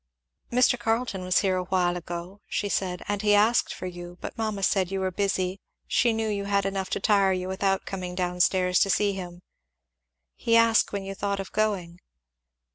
[0.51, 0.79] "Mr.
[0.79, 4.89] Carleton was here awhile ago," she said, "and he asked for you; but mamma said
[4.89, 8.79] you were busy; she knew you had enough to tire you without coming down stairs
[8.79, 9.43] to see him.
[10.35, 11.99] He asked when you thought of going."